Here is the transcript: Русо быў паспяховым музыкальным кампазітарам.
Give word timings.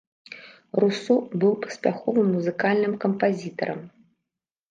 Русо 0.83 1.17
быў 1.43 1.51
паспяховым 1.65 2.27
музыкальным 2.37 2.93
кампазітарам. 3.03 3.85